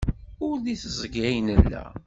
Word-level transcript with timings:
Ur 0.47 0.55
deg 0.65 0.77
teẓgi 0.81 1.21
ay 1.29 1.37
nella. 1.47 1.83